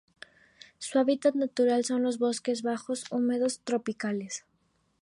[0.79, 4.45] Su hábitat natural son los bosques bajos húmedos tropicales.